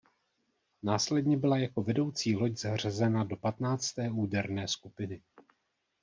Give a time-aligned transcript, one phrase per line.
[0.83, 5.21] Následně byla jako vedoucí loď zařazena do patnácté úderné skupiny.